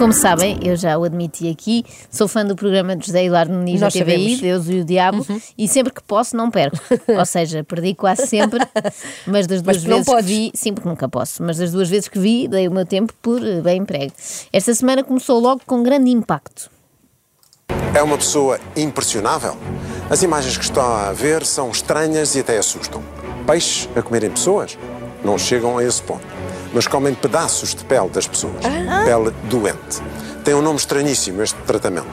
Como 0.00 0.14
sabem, 0.14 0.58
eu 0.62 0.76
já 0.76 0.96
o 0.96 1.04
admiti 1.04 1.50
aqui, 1.50 1.84
sou 2.10 2.26
fã 2.26 2.42
do 2.42 2.56
programa 2.56 2.96
de 2.96 3.04
José 3.06 3.26
Eduardo 3.26 3.52
Muniz 3.52 3.80
da 3.80 3.90
TVI, 3.90 3.98
sabemos. 3.98 4.40
Deus 4.40 4.68
e 4.70 4.80
o 4.80 4.84
Diabo, 4.84 5.26
e 5.58 5.68
sempre 5.68 5.92
que 5.92 6.02
posso 6.02 6.34
não 6.34 6.50
perco. 6.50 6.78
Ou 7.06 7.26
seja, 7.26 7.62
perdi 7.62 7.94
quase 7.94 8.26
sempre, 8.26 8.60
mas 9.26 9.46
das 9.46 9.60
duas 9.60 9.76
Mas 9.76 9.84
não 9.84 9.98
vezes 9.98 10.14
que 10.14 10.22
vi, 10.22 10.52
sim, 10.54 10.72
porque 10.72 10.88
nunca 10.88 11.06
posso, 11.06 11.42
mas 11.42 11.58
das 11.58 11.72
duas 11.72 11.90
vezes 11.90 12.08
que 12.08 12.18
vi, 12.18 12.48
dei 12.48 12.66
o 12.66 12.70
meu 12.70 12.86
tempo 12.86 13.12
por 13.20 13.46
eh, 13.46 13.60
bem 13.60 13.82
emprego. 13.82 14.10
Esta 14.50 14.72
semana 14.72 15.04
começou 15.04 15.38
logo 15.38 15.60
com 15.66 15.82
grande 15.82 16.10
impacto. 16.10 16.70
É 17.94 18.02
uma 18.02 18.16
pessoa 18.16 18.58
impressionável. 18.74 19.54
As 20.08 20.22
imagens 20.22 20.56
que 20.56 20.64
está 20.64 21.10
a 21.10 21.12
ver 21.12 21.44
são 21.44 21.70
estranhas 21.70 22.34
e 22.36 22.40
até 22.40 22.56
assustam. 22.56 23.04
Peixes 23.46 23.86
a 23.94 24.00
comerem 24.00 24.30
pessoas? 24.30 24.78
Não 25.22 25.36
chegam 25.36 25.76
a 25.76 25.84
esse 25.84 26.02
ponto. 26.02 26.24
Mas 26.72 26.86
comem 26.86 27.14
pedaços 27.14 27.74
de 27.74 27.84
pele 27.84 28.08
das 28.08 28.26
pessoas. 28.26 28.64
Pele 29.04 29.30
doente. 29.48 30.02
Tem 30.44 30.54
um 30.54 30.62
nome 30.62 30.78
estranhíssimo 30.78 31.42
este 31.42 31.58
tratamento. 31.62 32.08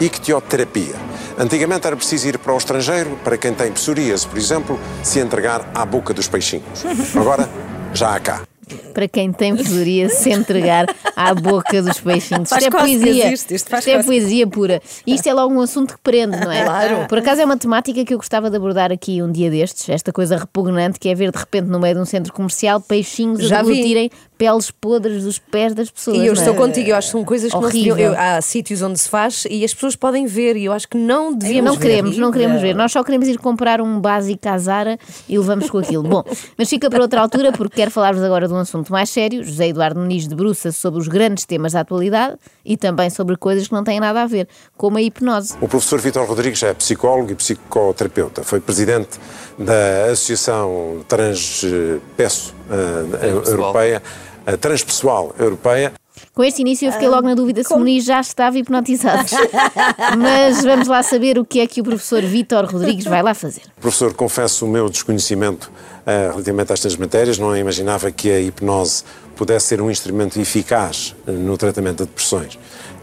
Ictioterapia. 0.00 0.94
Antigamente 1.38 1.86
era 1.86 1.96
preciso 1.96 2.28
ir 2.28 2.38
para 2.38 2.52
o 2.54 2.58
estrangeiro, 2.58 3.18
para 3.22 3.36
quem 3.36 3.52
tem 3.52 3.72
psoríase, 3.72 4.26
por 4.26 4.38
exemplo, 4.38 4.78
se 5.02 5.18
entregar 5.18 5.70
à 5.74 5.84
boca 5.84 6.14
dos 6.14 6.28
peixinhos. 6.28 6.84
Agora, 7.14 7.48
já 7.92 8.14
há 8.14 8.20
cá. 8.20 8.55
Para 8.92 9.06
quem 9.06 9.32
tem 9.32 9.54
poderia 9.56 10.08
se 10.08 10.30
entregar 10.30 10.86
à 11.14 11.32
boca 11.34 11.80
dos 11.82 12.00
peixinhos. 12.00 12.48
Faz 12.48 12.64
isto 12.64 12.76
é 12.76 12.80
poesia. 12.80 13.32
isto, 13.32 13.50
isto 13.54 13.70
faz 13.70 13.86
é 13.86 13.92
cócegas. 13.96 14.06
poesia 14.06 14.46
pura. 14.46 14.82
E 15.06 15.14
isto 15.14 15.28
é 15.28 15.32
logo 15.32 15.54
um 15.54 15.60
assunto 15.60 15.94
que 15.94 16.00
prende, 16.00 16.36
não 16.40 16.50
é? 16.50 16.64
Claro. 16.64 17.06
Por 17.08 17.18
acaso 17.18 17.40
é 17.40 17.44
uma 17.44 17.56
temática 17.56 18.04
que 18.04 18.12
eu 18.12 18.18
gostava 18.18 18.50
de 18.50 18.56
abordar 18.56 18.90
aqui 18.90 19.22
um 19.22 19.30
dia 19.30 19.50
destes, 19.50 19.88
esta 19.88 20.12
coisa 20.12 20.36
repugnante 20.36 20.98
que 20.98 21.08
é 21.08 21.14
ver 21.14 21.30
de 21.30 21.38
repente 21.38 21.66
no 21.68 21.78
meio 21.78 21.94
de 21.94 22.00
um 22.00 22.04
centro 22.04 22.32
comercial 22.32 22.80
peixinhos 22.80 23.46
Já 23.46 23.60
a 23.60 23.62
deglutirem 23.62 24.10
peles 24.36 24.70
podres 24.70 25.24
dos 25.24 25.38
pés 25.38 25.72
das 25.74 25.90
pessoas. 25.90 26.18
E 26.18 26.26
eu 26.26 26.32
é? 26.32 26.36
estou 26.36 26.54
contigo, 26.54 26.90
eu 26.90 26.96
acho 26.96 27.08
que 27.08 27.12
são 27.12 27.24
coisas 27.24 27.50
que 27.50 27.56
não 27.58 27.70
se 27.70 27.76
Horrível. 27.78 27.98
eu- 27.98 28.18
Há 28.18 28.40
sítios 28.42 28.82
onde 28.82 28.98
se 28.98 29.08
faz 29.08 29.44
e 29.48 29.64
as 29.64 29.72
pessoas 29.72 29.96
podem 29.96 30.26
ver, 30.26 30.56
e 30.56 30.64
eu 30.66 30.72
acho 30.72 30.88
que 30.88 30.98
não 30.98 31.32
devíamos 31.32 31.72
Não 31.72 31.78
ver. 31.80 31.88
queremos, 31.88 32.18
não 32.18 32.30
queremos 32.30 32.60
ver. 32.60 32.74
Nós 32.74 32.92
só 32.92 33.02
queremos 33.02 33.28
ir 33.28 33.38
comprar 33.38 33.80
um 33.80 33.98
básico 34.00 34.46
à 34.48 34.58
Zara 34.58 34.98
e 35.28 35.38
levamos 35.38 35.70
com 35.70 35.78
aquilo. 35.78 36.02
Bom, 36.02 36.22
mas 36.58 36.68
fica 36.68 36.90
para 36.90 37.00
outra 37.02 37.20
altura 37.22 37.50
porque 37.52 37.76
quero 37.76 37.90
falar-vos 37.90 38.22
agora 38.22 38.46
de 38.46 38.52
um 38.52 38.55
assunto 38.58 38.92
mais 38.92 39.10
sério. 39.10 39.44
José 39.44 39.68
Eduardo 39.68 40.00
Muniz 40.00 40.26
debruça-se 40.26 40.78
sobre 40.78 41.00
os 41.00 41.08
grandes 41.08 41.44
temas 41.44 41.72
da 41.72 41.80
atualidade 41.80 42.36
e 42.64 42.76
também 42.76 43.10
sobre 43.10 43.36
coisas 43.36 43.68
que 43.68 43.74
não 43.74 43.84
têm 43.84 44.00
nada 44.00 44.22
a 44.22 44.26
ver, 44.26 44.48
como 44.76 44.98
a 44.98 45.02
hipnose. 45.02 45.54
O 45.60 45.68
professor 45.68 46.00
Vitor 46.00 46.26
Rodrigues 46.26 46.62
é 46.62 46.74
psicólogo 46.74 47.32
e 47.32 47.34
psicoterapeuta. 47.34 48.42
Foi 48.42 48.60
presidente 48.60 49.18
da 49.58 50.12
Associação 50.12 51.04
Transpeço 51.08 52.54
eh, 52.70 53.50
Europeia, 53.50 54.02
eh, 54.46 54.56
Transpessoal 54.56 55.34
Europeia. 55.38 55.92
Com 56.34 56.44
este 56.44 56.60
início 56.60 56.86
eu 56.86 56.92
fiquei 56.92 57.08
logo 57.08 57.26
na 57.26 57.34
dúvida 57.34 57.62
se 57.62 57.74
Muniz 57.74 58.04
já 58.04 58.20
estava 58.20 58.58
hipnotizado. 58.58 59.24
Mas 60.18 60.62
vamos 60.62 60.88
lá 60.88 61.02
saber 61.02 61.38
o 61.38 61.44
que 61.44 61.60
é 61.60 61.66
que 61.66 61.80
o 61.80 61.84
professor 61.84 62.22
Vítor 62.22 62.66
Rodrigues 62.66 63.04
vai 63.04 63.22
lá 63.22 63.34
fazer. 63.34 63.62
Professor, 63.80 64.12
confesso 64.14 64.66
o 64.66 64.68
meu 64.68 64.88
desconhecimento 64.88 65.70
eh, 66.06 66.28
relativamente 66.30 66.72
a 66.72 66.74
estas 66.74 66.96
matérias. 66.96 67.38
Não 67.38 67.56
imaginava 67.56 68.10
que 68.10 68.30
a 68.30 68.40
hipnose 68.40 69.04
pudesse 69.34 69.66
ser 69.66 69.80
um 69.80 69.90
instrumento 69.90 70.38
eficaz 70.40 71.14
eh, 71.26 71.32
no 71.32 71.56
tratamento 71.56 72.04
de 72.04 72.10
depressões. 72.10 72.58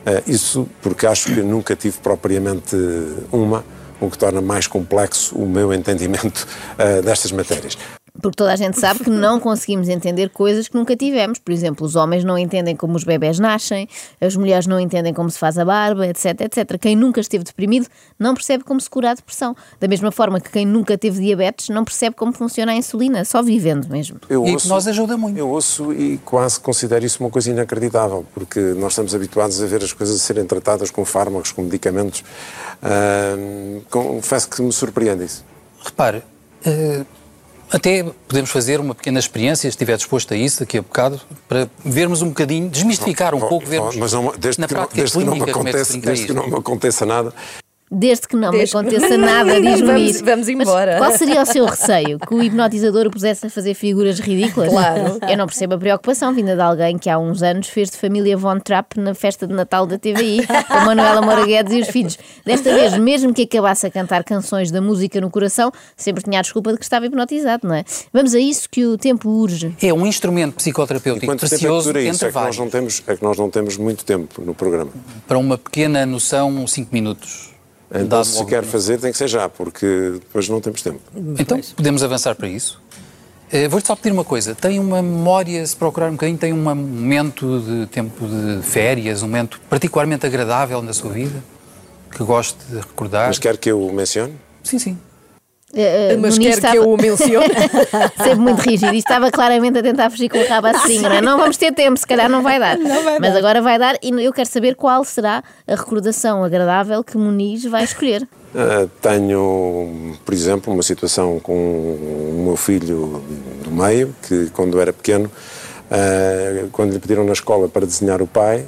Eh, 0.06 0.24
isso 0.28 0.68
porque 0.82 1.06
acho 1.08 1.34
que 1.34 1.42
nunca 1.42 1.76
tive 1.76 1.98
propriamente 2.00 2.76
uma, 3.32 3.64
o 4.00 4.10
que 4.10 4.18
torna 4.18 4.42
mais 4.42 4.68
complexo 4.68 5.36
o 5.36 5.48
meu 5.48 5.74
entendimento 5.74 6.48
destas 7.04 7.32
matérias. 7.32 7.78
Porque 8.24 8.38
toda 8.38 8.54
a 8.54 8.56
gente 8.56 8.80
sabe 8.80 9.04
que 9.04 9.10
não 9.10 9.38
conseguimos 9.38 9.90
entender 9.90 10.30
coisas 10.30 10.70
que 10.70 10.76
nunca 10.76 10.96
tivemos. 10.96 11.40
Por 11.40 11.52
exemplo, 11.52 11.86
os 11.86 11.98
homens 11.98 12.24
não 12.24 12.38
entendem 12.38 12.74
como 12.74 12.96
os 12.96 13.04
bebés 13.04 13.38
nascem, 13.38 13.86
as 14.22 14.34
mulheres 14.38 14.66
não 14.66 14.80
entendem 14.80 15.14
como 15.14 15.30
se 15.30 15.38
faz 15.38 15.58
a 15.58 15.66
barba, 15.66 16.08
etc, 16.08 16.40
etc. 16.40 16.80
Quem 16.80 16.96
nunca 16.96 17.20
esteve 17.20 17.44
deprimido 17.44 17.86
não 18.18 18.34
percebe 18.34 18.64
como 18.64 18.80
se 18.80 18.90
cura 18.90 19.12
a 19.12 19.14
depressão. 19.14 19.54
Da 19.78 19.90
mesma 19.90 20.10
forma 20.10 20.40
que 20.40 20.50
quem 20.50 20.66
nunca 20.66 20.98
teve 20.98 21.20
diabetes 21.22 21.68
não 21.68 21.84
percebe 21.84 22.16
como 22.16 22.32
funciona 22.32 22.72
a 22.72 22.76
insulina, 22.76 23.26
só 23.26 23.44
vivendo 23.44 23.90
mesmo. 23.90 24.22
Eu 24.30 24.46
E 24.46 24.52
a 24.52 24.54
hipnose 24.54 24.90
ajuda 24.90 25.18
muito. 25.18 25.38
Eu 25.38 25.50
ouço 25.50 25.92
e 25.92 26.18
quase 26.20 26.62
considero 26.62 27.04
isso 27.06 27.22
uma 27.22 27.30
coisa 27.30 27.52
inacreditável, 27.52 28.26
porque 28.34 28.62
nós 28.62 28.94
estamos 28.94 29.14
habituados 29.14 29.62
a 29.62 29.66
ver 29.66 29.84
as 29.84 29.92
coisas 29.92 30.22
serem 30.22 30.46
tratadas 30.46 30.90
com 30.90 31.04
fármacos, 31.04 31.52
com 31.52 31.62
medicamentos. 31.64 32.24
Ahm, 32.82 33.82
confesso 33.90 34.48
que 34.50 34.62
me 34.62 34.72
surpreende 34.72 35.26
isso. 35.26 35.44
Repare, 35.84 36.24
eh, 36.66 37.04
até 37.74 38.04
podemos 38.28 38.52
fazer 38.52 38.80
uma 38.80 38.94
pequena 38.94 39.20
experiência, 39.20 39.62
se 39.64 39.68
estiver 39.70 39.98
disposto 39.98 40.34
a 40.34 40.38
isso, 40.38 40.60
daqui 40.60 40.78
a 40.78 40.82
bocado, 40.82 41.20
para 41.48 41.68
vermos 41.84 42.22
um 42.22 42.30
bocadinho, 42.30 42.70
desmistificar 42.70 43.34
um 43.34 43.44
Oh, 43.44 43.48
pouco, 43.48 43.66
oh, 43.66 43.70
vermos 43.70 43.96
Mas 43.96 44.14
não, 44.14 44.34
desde, 44.38 44.62
na 44.62 44.68
que 44.68 44.74
não, 44.74 44.82
prática 44.82 45.02
desde, 45.02 45.18
que 45.18 45.24
não 45.26 45.36
me 45.36 45.42
clínica 45.42 45.70
é 45.70 45.86
que 45.86 45.98
desde 45.98 46.26
que 46.28 46.34
não 46.34 46.48
me 46.48 46.56
aconteça 46.56 47.06
nada, 47.06 47.34
Desde 47.92 48.28
que 48.28 48.36
não 48.36 48.50
Desde- 48.50 48.76
me 48.76 48.82
aconteça 48.82 49.18
nada, 49.20 49.62
diz 49.62 49.80
Vamos- 49.82 49.82
Muniz. 49.82 50.22
vamos 50.22 50.48
Mas 50.48 50.68
embora. 50.68 50.98
qual 50.98 51.12
seria 51.12 51.42
o 51.44 51.46
seu 51.46 51.66
receio? 51.66 52.18
Que 52.18 52.34
o 52.34 52.42
hipnotizador 52.42 53.06
o 53.06 53.12
pusesse 53.12 53.46
a 53.46 53.50
fazer 53.52 53.76
figuras 53.76 54.20
ridículas? 54.20 54.70
Claro. 54.70 55.20
Eu 55.30 55.38
não 55.38 55.46
percebo 55.46 55.76
a 55.76 55.78
preocupação 55.78 56.34
vinda 56.34 56.56
de 56.56 56.62
alguém 56.62 56.98
que 56.98 57.08
há 57.08 57.20
uns 57.20 57.44
anos 57.44 57.68
fez 57.68 57.92
de 57.92 57.98
família 57.98 58.36
Von 58.36 58.60
Trapp 58.60 59.00
na 59.00 59.14
festa 59.14 59.46
de 59.46 59.54
Natal 59.54 59.86
da 59.86 60.00
TVI, 60.00 60.48
com 60.68 60.80
Manuela 60.86 61.22
Moura 61.22 61.46
Guedes 61.46 61.72
e 61.74 61.82
os 61.82 61.88
filhos. 61.90 62.18
Desta 62.44 62.74
vez, 62.74 62.98
mesmo 62.98 63.32
que 63.32 63.44
acabasse 63.44 63.86
a 63.86 63.92
cantar 63.92 64.24
canções 64.24 64.72
da 64.72 64.82
música 64.82 65.22
no 65.22 65.30
coração, 65.30 65.72
sempre 65.96 66.24
tinha 66.24 66.40
a 66.40 66.42
desculpa 66.42 66.72
de 66.72 66.80
que 66.80 66.84
estava 66.84 67.06
hipnotizado, 67.06 67.68
não 67.68 67.76
é? 67.76 67.84
Vamos 68.12 68.34
a 68.34 68.40
isso 68.40 68.68
que 68.72 68.86
o 68.88 68.98
tempo 68.98 69.30
urge. 69.30 69.76
É 69.80 69.94
um 69.94 70.08
instrumento 70.08 70.56
psicoterapêutico 70.56 71.28
quanto 71.28 71.42
tempo 71.42 71.54
é 71.54 71.58
que 71.58 71.64
precioso 71.64 71.90
isso? 71.92 72.00
entre 72.00 72.28
É 72.28 72.32
que, 72.32 72.36
nós 72.40 72.58
não 72.58 72.70
temos, 72.72 73.04
é 73.06 73.16
que 73.16 73.24
nós 73.24 73.38
não 73.38 73.50
temos 73.52 73.78
muito 73.78 74.04
tempo 74.04 74.42
no 74.42 74.56
programa. 74.56 74.90
Para 75.28 75.38
uma 75.38 75.60
pequena 75.60 76.06
noção, 76.08 76.66
5 76.66 76.90
minutos. 76.92 77.53
Então, 77.94 78.24
se 78.24 78.44
quer 78.46 78.64
fazer, 78.64 79.00
tem 79.00 79.12
que 79.12 79.18
ser 79.18 79.28
já, 79.28 79.48
porque 79.48 80.14
depois 80.14 80.50
não 80.50 80.60
temos 80.60 80.82
tempo. 80.82 81.00
Então, 81.38 81.60
podemos 81.76 82.04
avançar 82.04 82.36
para 82.36 82.48
isso. 82.48 82.82
Eh, 83.52 83.68
Vou-te 83.68 83.86
só 83.86 83.96
pedir 83.96 84.12
uma 84.12 84.24
coisa. 84.24 84.56
Tem 84.56 84.80
uma 84.80 85.02
memória, 85.02 85.66
se 85.66 85.76
procurar 85.76 86.08
um 86.10 86.14
bocadinho, 86.14 86.38
tem 86.38 86.52
um 86.52 86.64
momento 86.64 87.60
de 87.62 87.86
tempo 87.86 88.26
de 88.28 88.64
férias, 88.64 89.22
um 89.22 89.28
momento 89.28 89.62
particularmente 89.70 90.26
agradável 90.26 90.82
na 90.82 90.92
sua 90.92 91.12
vida, 91.12 91.44
que 92.10 92.24
goste 92.24 92.58
de 92.68 92.78
recordar? 92.78 93.28
Mas 93.28 93.38
quer 93.38 93.58
que 93.58 93.70
eu 93.70 93.80
o 93.80 93.94
mencione? 93.94 94.34
Sim, 94.64 94.80
sim. 94.80 94.98
Eh, 95.76 96.16
Mas 96.20 96.38
quer 96.38 96.60
que 96.60 96.78
eu 96.78 96.90
o 96.90 96.98
mencione? 96.98 97.48
Sempre 98.18 98.36
muito 98.36 98.60
rígido. 98.60 98.94
E 98.94 99.00
estava 99.00 99.32
claramente 99.32 99.80
a 99.80 99.82
tentar 99.82 100.10
fugir 100.10 100.30
com 100.30 100.38
o 100.38 100.48
rabo 100.48 100.68
à 100.68 100.74
seringa. 100.80 101.10
não 101.10 101.16
é? 101.16 101.22
Não 101.22 101.38
vamos 101.38 101.58
ter 101.58 101.72
tempo, 101.74 101.98
se 101.98 102.06
calhar 102.06 102.30
não 102.30 102.44
vai 102.44 102.60
dar. 102.60 102.78
Mas 103.20 103.36
agora 103.36 103.62
vai 103.62 103.80
dar 103.80 103.98
e 104.02 104.10
eu 104.24 104.32
quero 104.32 104.48
saber 104.48 104.76
qual 104.76 105.04
será 105.04 105.44
a 105.68 105.76
recordação 105.76 106.44
agradável 106.44 107.04
que 107.04 107.18
Muniz 107.18 107.66
vai 107.66 107.84
escolher. 107.84 108.28
Ah, 108.56 108.88
tenho, 109.02 110.16
por 110.24 110.34
exemplo, 110.34 110.72
uma 110.72 110.84
situação 110.84 111.40
com 111.40 111.54
o 111.54 112.44
meu 112.46 112.56
filho 112.56 113.24
do 113.64 113.72
meio, 113.72 114.16
que 114.28 114.52
quando 114.52 114.80
era 114.80 114.94
pequeno, 114.94 115.30
ah, 115.90 116.68
quando 116.72 116.94
lhe 116.94 117.00
pediram 117.00 117.24
na 117.24 117.34
escola 117.34 117.68
para 117.68 117.86
desenhar 117.86 118.22
o 118.22 118.28
pai, 118.28 118.66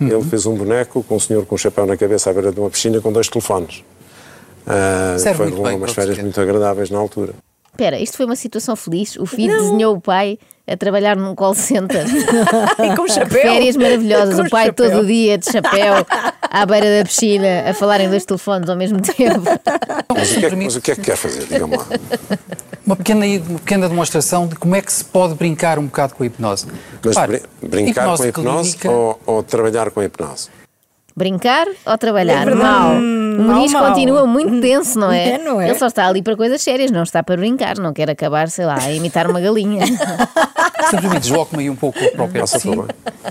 ele 0.00 0.22
fez 0.22 0.46
um 0.46 0.54
boneco 0.54 1.02
com 1.02 1.16
um 1.16 1.20
senhor 1.20 1.44
com 1.46 1.54
um 1.54 1.58
chapéu 1.58 1.86
na 1.86 1.96
cabeça 1.96 2.30
à 2.30 2.32
beira 2.32 2.52
de 2.52 2.60
uma 2.60 2.70
piscina 2.70 3.00
com 3.00 3.10
dois 3.10 3.28
telefones. 3.28 3.82
Muito 5.38 5.62
bem 5.62 5.76
umas 5.76 5.92
férias 5.92 6.18
muito 6.18 6.40
agradáveis 6.40 6.90
na 6.90 6.98
altura. 6.98 7.32
Espera, 7.72 7.98
isto 8.00 8.16
foi 8.16 8.24
uma 8.26 8.36
situação 8.36 8.74
feliz. 8.74 9.16
O 9.16 9.26
filho 9.26 9.54
desenhou 9.54 9.96
o 9.96 10.00
pai 10.00 10.38
a 10.66 10.76
trabalhar 10.78 11.14
num 11.14 11.34
call 11.34 11.54
center. 11.54 12.04
E 12.82 12.96
com 12.96 13.06
chapéu. 13.08 13.28
Férias 13.42 13.76
maravilhosas. 13.76 14.36
Com 14.40 14.46
o 14.46 14.50
pai 14.50 14.66
chapéu. 14.66 14.90
todo 14.92 15.06
dia 15.06 15.36
de 15.36 15.44
chapéu 15.52 15.94
à 16.40 16.64
beira 16.66 16.98
da 16.98 17.04
piscina 17.04 17.68
a 17.68 17.74
falar 17.74 18.00
em 18.00 18.08
dois 18.08 18.24
telefones 18.24 18.68
ao 18.70 18.76
mesmo 18.76 18.98
tempo. 19.02 19.42
Mas 20.16 20.32
o, 20.34 20.40
que 20.40 20.46
é, 20.46 20.56
mas 20.56 20.76
o 20.76 20.80
que 20.80 20.90
é 20.92 20.94
que 20.94 21.02
quer 21.02 21.16
fazer? 21.16 21.44
Diga-me 21.46 21.76
lá. 21.76 21.86
Uma 22.86 22.96
pequena, 22.96 23.26
uma 23.26 23.58
pequena 23.58 23.88
demonstração 23.88 24.46
de 24.46 24.54
como 24.56 24.74
é 24.74 24.80
que 24.80 24.90
se 24.90 25.04
pode 25.04 25.34
brincar 25.34 25.78
um 25.78 25.84
bocado 25.86 26.14
com 26.14 26.22
a 26.22 26.26
hipnose. 26.26 26.66
Mas 27.04 27.14
Repare, 27.16 27.42
brincar 27.62 28.16
com 28.16 28.22
a 28.22 28.28
hipnose 28.28 28.76
clínica- 28.78 28.90
ou, 28.90 29.20
ou 29.26 29.42
trabalhar 29.42 29.90
com 29.90 30.00
a 30.00 30.04
hipnose? 30.06 30.48
Brincar 31.14 31.66
ou 31.84 31.98
trabalhar? 31.98 32.48
É 32.48 32.54
mal. 32.54 32.92
O 33.38 33.42
mal, 33.42 33.56
Muniz 33.56 33.72
mal. 33.72 33.88
continua 33.88 34.26
muito 34.26 34.60
tenso, 34.60 34.98
não 34.98 35.10
é? 35.12 35.28
É, 35.36 35.38
não 35.38 35.60
é? 35.60 35.68
Ele 35.68 35.78
só 35.78 35.86
está 35.86 36.06
ali 36.06 36.22
para 36.22 36.36
coisas 36.36 36.60
sérias, 36.62 36.90
não 36.90 37.02
está 37.02 37.22
para 37.22 37.36
brincar, 37.36 37.78
não 37.78 37.92
quer 37.92 38.08
acabar, 38.10 38.48
sei 38.48 38.64
lá, 38.64 38.78
a 38.78 38.92
imitar 38.92 39.28
uma 39.30 39.40
galinha. 39.40 39.84
Simplesmente 40.90 41.22
desloco-me 41.22 41.62
aí 41.64 41.70
um 41.70 41.76
pouco 41.76 41.98
para 41.98 42.24
o 42.24 42.28
pé 42.28 42.34
de 42.34 42.40
Faça 42.40 42.58
si. 42.58 42.68
favor. 42.68 42.88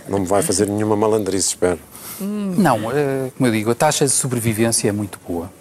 Não 0.10 0.20
me 0.20 0.26
vai 0.26 0.42
fazer 0.42 0.68
nenhuma 0.68 0.96
malandrice, 0.96 1.50
espero. 1.50 1.80
Não, 2.20 2.92
eh, 2.92 3.30
como 3.38 3.48
eu 3.48 3.52
digo, 3.52 3.72
a 3.72 3.76
taxa 3.76 4.06
de 4.06 4.12
sobrevivência 4.12 4.88
é 4.88 4.92
muito 4.92 5.20
boa. 5.28 5.52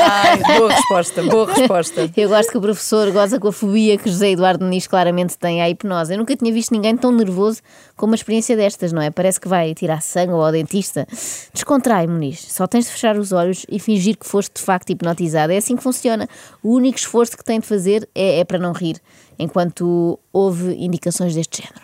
Ai, 0.00 0.58
boa 0.58 0.72
resposta, 0.72 1.22
boa 1.22 1.46
resposta. 1.54 2.10
Eu 2.16 2.28
gosto 2.28 2.50
que 2.50 2.58
o 2.58 2.60
professor 2.60 3.10
goza 3.12 3.38
com 3.38 3.48
a 3.48 3.52
fobia 3.52 3.96
que 3.96 4.10
José 4.10 4.30
Eduardo 4.30 4.64
Muniz 4.64 4.86
claramente 4.86 5.38
tem 5.38 5.62
à 5.62 5.68
hipnose. 5.68 6.12
Eu 6.12 6.18
nunca 6.18 6.34
tinha 6.36 6.52
visto 6.52 6.72
ninguém 6.72 6.96
tão 6.96 7.12
nervoso 7.12 7.60
com 7.96 8.06
uma 8.06 8.14
experiência 8.14 8.56
destas, 8.56 8.92
não 8.92 9.00
é? 9.00 9.10
Parece 9.10 9.40
que 9.40 9.48
vai 9.48 9.74
tirar 9.74 10.02
sangue 10.02 10.32
ou 10.32 10.44
ao 10.44 10.52
dentista. 10.52 11.06
Descontrai, 11.52 12.06
Muniz. 12.06 12.40
Só 12.52 12.66
tens 12.66 12.86
de 12.86 12.92
fechar 12.92 13.16
os 13.16 13.32
olhos 13.32 13.64
e 13.68 13.78
fingir 13.78 14.16
que 14.16 14.26
foste 14.26 14.54
de 14.54 14.62
facto 14.62 14.90
hipnotizado. 14.90 15.52
É 15.52 15.56
assim 15.56 15.76
que 15.76 15.82
funciona. 15.82 16.28
O 16.62 16.74
único 16.74 16.98
esforço 16.98 17.36
que 17.36 17.44
tem 17.44 17.60
de 17.60 17.66
fazer 17.66 18.08
é, 18.14 18.40
é 18.40 18.44
para 18.44 18.58
não 18.58 18.72
rir, 18.72 19.00
enquanto 19.38 20.18
houve 20.32 20.74
indicações 20.74 21.34
deste 21.34 21.62
género. 21.62 21.80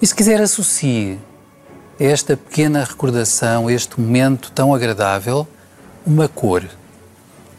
E 0.00 0.06
se 0.06 0.14
quiser 0.14 0.40
associe 0.40 1.18
a 2.00 2.04
esta 2.04 2.36
pequena 2.36 2.82
recordação, 2.82 3.68
a 3.68 3.72
este 3.72 4.00
momento 4.00 4.50
tão 4.52 4.74
agradável, 4.74 5.46
uma 6.06 6.26
cor. 6.28 6.64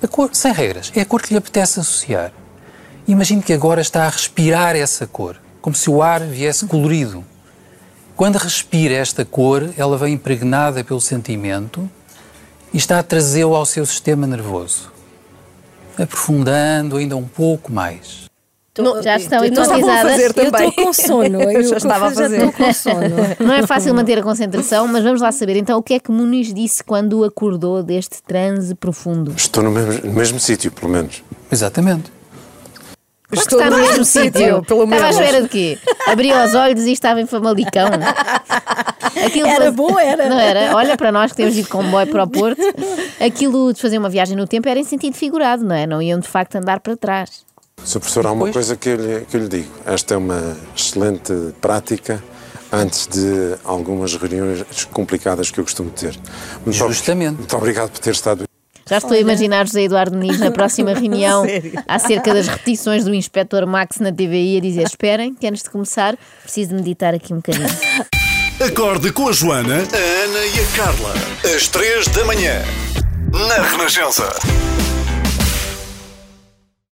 A 0.03 0.07
cor, 0.07 0.31
sem 0.33 0.51
regras, 0.51 0.91
é 0.95 1.01
a 1.01 1.05
cor 1.05 1.21
que 1.21 1.31
lhe 1.31 1.37
apetece 1.37 1.79
associar. 1.79 2.33
Imagine 3.07 3.43
que 3.43 3.53
agora 3.53 3.81
está 3.81 4.05
a 4.05 4.09
respirar 4.09 4.75
essa 4.75 5.05
cor, 5.05 5.39
como 5.61 5.75
se 5.75 5.91
o 5.91 6.01
ar 6.01 6.21
viesse 6.21 6.65
colorido. 6.65 7.23
Quando 8.15 8.37
respira 8.37 8.95
esta 8.95 9.23
cor, 9.23 9.69
ela 9.77 9.97
vem 9.97 10.15
impregnada 10.15 10.83
pelo 10.83 10.99
sentimento 10.99 11.87
e 12.73 12.77
está 12.77 12.97
a 12.97 13.03
trazê-lo 13.03 13.55
ao 13.55 13.65
seu 13.65 13.85
sistema 13.85 14.25
nervoso, 14.25 14.91
aprofundando 15.97 16.97
ainda 16.97 17.15
um 17.15 17.27
pouco 17.27 17.71
mais. 17.71 18.30
Não, 18.79 19.03
já 19.03 19.17
estão 19.17 19.43
hipnotizadas. 19.43 20.19
Eu 20.19 20.29
estou 20.29 20.71
com 20.71 20.93
sono. 20.93 21.41
Eu 21.51 21.63
já 21.63 21.77
estava 21.77 22.07
a 22.07 22.11
fazer. 22.11 22.35
estou 22.37 22.53
com 22.53 22.73
sono. 22.73 23.15
Não 23.39 23.53
é 23.53 23.67
fácil 23.67 23.93
manter 23.93 24.17
a 24.19 24.23
concentração, 24.23 24.87
mas 24.87 25.03
vamos 25.03 25.19
lá 25.21 25.31
saber 25.31 25.57
então 25.57 25.77
o 25.77 25.83
que 25.83 25.95
é 25.95 25.99
que 25.99 26.09
Muniz 26.11 26.53
disse 26.53 26.81
quando 26.83 27.23
acordou 27.25 27.83
deste 27.83 28.21
transe 28.23 28.73
profundo. 28.75 29.33
Estou 29.35 29.61
no 29.63 29.71
mesmo, 29.71 30.05
no 30.07 30.13
mesmo 30.13 30.39
sítio, 30.39 30.71
pelo 30.71 30.89
menos. 30.91 31.21
Exatamente. 31.51 32.11
Claro 33.29 33.47
que 33.47 33.55
está 33.55 33.69
no 33.69 33.77
mesmo 33.77 34.05
sítio. 34.05 34.31
pelo 34.63 34.83
Estava 34.83 34.83
à 34.83 34.87
menos. 34.87 35.15
espera 35.19 35.41
de 35.43 35.49
quê? 35.49 35.77
Abria 36.07 36.43
os 36.45 36.53
olhos 36.55 36.83
e 36.85 36.91
estava 36.91 37.21
em 37.21 37.25
Famalicão. 37.25 37.87
Aquilo 39.25 39.47
Era 39.47 39.63
faz- 39.65 39.75
bom, 39.75 39.99
era. 39.99 40.29
Não 40.29 40.39
era? 40.39 40.75
Olha 40.75 40.97
para 40.97 41.11
nós 41.11 41.31
que 41.31 41.37
temos 41.37 41.55
ido 41.55 41.63
de 41.63 41.69
comboio 41.69 42.07
para 42.07 42.23
o 42.23 42.27
Porto. 42.29 42.61
Aquilo 43.19 43.73
de 43.73 43.81
fazer 43.81 43.97
uma 43.97 44.09
viagem 44.09 44.35
no 44.35 44.47
tempo 44.47 44.67
era 44.67 44.79
em 44.79 44.83
sentido 44.83 45.13
figurado, 45.15 45.63
não 45.63 45.75
é? 45.75 45.85
Não 45.87 46.01
iam 46.01 46.19
de 46.19 46.27
facto 46.27 46.55
andar 46.55 46.79
para 46.79 46.95
trás. 46.97 47.49
Sr. 47.85 47.99
Professor, 47.99 48.25
há 48.27 48.31
uma 48.31 48.41
Pois. 48.45 48.53
coisa 48.53 48.75
que 48.75 48.89
eu, 48.89 48.95
lhe, 48.95 49.25
que 49.25 49.37
eu 49.37 49.41
lhe 49.41 49.47
digo. 49.47 49.71
Esta 49.85 50.13
é 50.13 50.17
uma 50.17 50.55
excelente 50.75 51.33
prática 51.59 52.23
antes 52.71 53.07
de 53.07 53.55
algumas 53.63 54.15
reuniões 54.15 54.63
complicadas 54.91 55.51
que 55.51 55.59
eu 55.59 55.63
costumo 55.63 55.89
ter. 55.89 56.17
Muito 56.65 56.81
ob- 56.83 56.93
Justamente. 56.93 57.37
Muito 57.37 57.57
obrigado 57.57 57.89
por 57.91 57.99
ter 57.99 58.11
estado 58.11 58.43
Já 58.89 58.97
estou 58.97 59.11
a 59.13 59.19
imaginar 59.19 59.65
José 59.67 59.83
Eduardo 59.83 60.15
Muniz 60.17 60.39
na 60.39 60.51
próxima 60.51 60.93
reunião 60.97 61.43
acerca 61.87 62.33
das 62.33 62.47
repetições 62.47 63.03
do 63.03 63.13
Inspector 63.13 63.65
Max 63.67 63.97
na 63.99 64.11
TVI 64.11 64.57
a 64.57 64.61
dizer: 64.61 64.83
Esperem, 64.83 65.33
que 65.33 65.47
antes 65.47 65.63
de 65.63 65.69
começar 65.69 66.17
preciso 66.43 66.73
meditar 66.75 67.13
aqui 67.13 67.33
um 67.33 67.37
bocadinho. 67.37 67.67
Acorde 68.65 69.11
com 69.11 69.27
a 69.27 69.31
Joana, 69.31 69.75
a 69.77 70.23
Ana 70.25 70.45
e 70.45 70.59
a 70.59 70.77
Carla. 70.77 71.13
Às 71.55 71.67
três 71.67 72.07
da 72.09 72.23
manhã. 72.25 72.61
Na 73.31 73.63
Renascença. 73.63 74.29